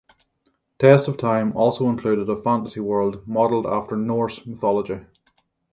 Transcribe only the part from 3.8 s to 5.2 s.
Norse mythology.